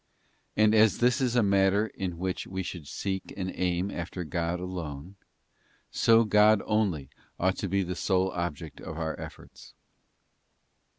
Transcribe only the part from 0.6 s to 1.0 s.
as